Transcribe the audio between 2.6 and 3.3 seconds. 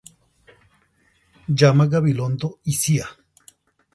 y Cía.